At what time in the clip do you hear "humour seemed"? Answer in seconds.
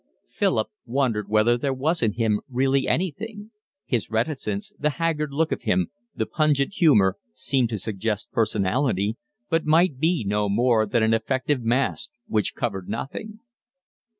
6.73-7.69